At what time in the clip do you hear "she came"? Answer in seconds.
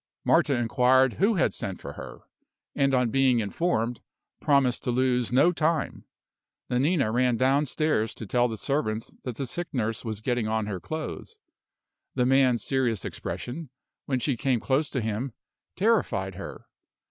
14.19-14.59